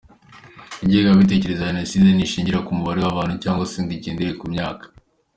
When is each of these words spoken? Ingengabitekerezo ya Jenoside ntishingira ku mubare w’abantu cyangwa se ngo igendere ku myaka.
Ingengabitekerezo 0.83 1.61
ya 1.63 1.71
Jenoside 1.75 2.07
ntishingira 2.11 2.63
ku 2.65 2.71
mubare 2.77 2.99
w’abantu 3.01 3.35
cyangwa 3.43 3.67
se 3.71 3.77
ngo 3.81 3.91
igendere 3.97 4.31
ku 4.39 4.45
myaka. 4.53 4.85